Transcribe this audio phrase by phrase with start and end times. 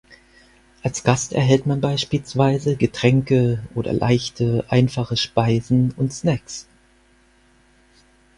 [0.81, 6.65] Als Gast erhält man beispielsweise Getränke oder leichte, einfache Speisen und Snacks.